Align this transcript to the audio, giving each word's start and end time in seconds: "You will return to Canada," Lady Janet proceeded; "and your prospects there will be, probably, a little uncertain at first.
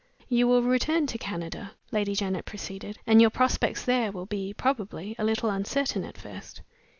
"You 0.29 0.47
will 0.47 0.63
return 0.63 1.05
to 1.05 1.19
Canada," 1.19 1.73
Lady 1.91 2.15
Janet 2.15 2.43
proceeded; 2.45 2.97
"and 3.05 3.21
your 3.21 3.29
prospects 3.29 3.85
there 3.85 4.11
will 4.11 4.25
be, 4.25 4.51
probably, 4.51 5.15
a 5.19 5.23
little 5.23 5.51
uncertain 5.51 6.03
at 6.05 6.17
first. 6.17 6.61